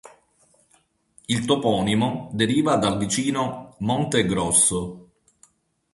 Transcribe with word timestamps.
Il 1.27 1.45
toponimo 1.45 2.31
deriva 2.33 2.75
dal 2.75 2.97
vicino 2.97 3.75
Monte 3.81 4.25
Grosso. 4.25 5.09